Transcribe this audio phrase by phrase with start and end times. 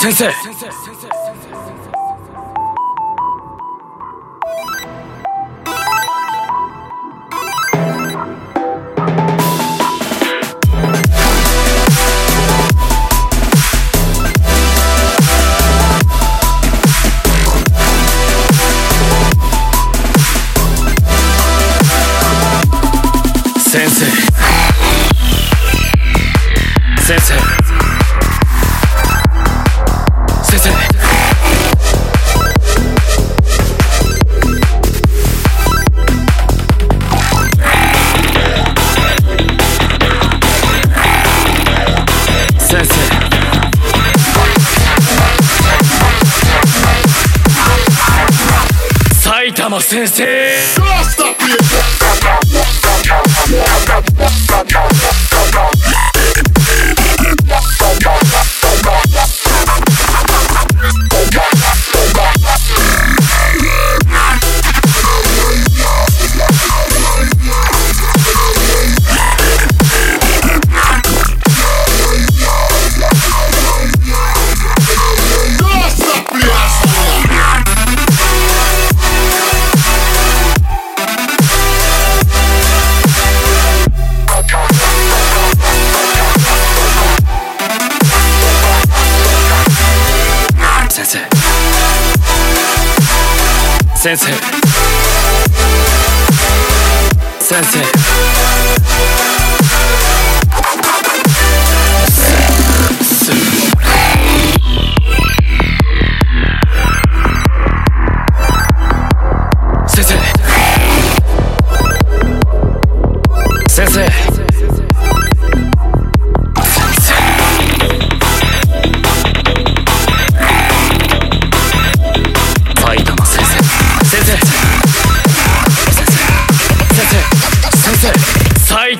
[0.00, 0.70] 先生先生
[27.02, 27.59] 先生
[42.71, 42.93] 先生。
[49.21, 50.23] 埼玉先生
[94.01, 94.33] Sensei.
[97.39, 99.20] Sensei.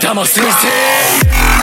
[0.02, 1.61] 玉先生。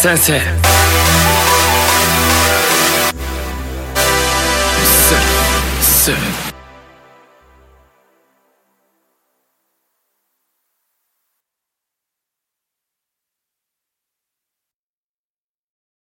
[0.00, 0.57] 先生